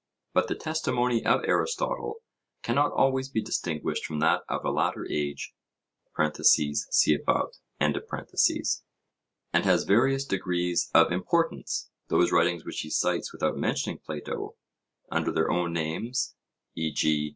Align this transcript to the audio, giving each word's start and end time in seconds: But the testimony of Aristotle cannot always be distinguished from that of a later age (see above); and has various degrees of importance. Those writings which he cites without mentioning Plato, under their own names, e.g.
But 0.33 0.47
the 0.47 0.55
testimony 0.55 1.23
of 1.23 1.41
Aristotle 1.45 2.23
cannot 2.63 2.91
always 2.91 3.29
be 3.29 3.39
distinguished 3.39 4.03
from 4.03 4.17
that 4.17 4.41
of 4.49 4.65
a 4.65 4.71
later 4.71 5.05
age 5.07 5.53
(see 6.55 7.13
above); 7.13 7.53
and 7.79 8.01
has 9.53 9.83
various 9.83 10.25
degrees 10.25 10.89
of 10.95 11.11
importance. 11.11 11.91
Those 12.07 12.31
writings 12.31 12.65
which 12.65 12.79
he 12.79 12.89
cites 12.89 13.31
without 13.31 13.57
mentioning 13.57 13.99
Plato, 13.99 14.55
under 15.11 15.31
their 15.31 15.51
own 15.51 15.71
names, 15.71 16.33
e.g. 16.73 17.29